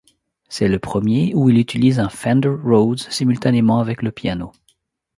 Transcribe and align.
C'est 0.49 0.67
le 0.67 0.79
premier 0.79 1.31
où 1.35 1.47
il 1.51 1.59
utilise 1.59 1.99
un 1.99 2.09
Fender 2.09 2.49
Rhodes 2.63 2.97
simultanément 2.97 3.77
avec 3.77 4.01
le 4.01 4.11
piano. 4.11 4.51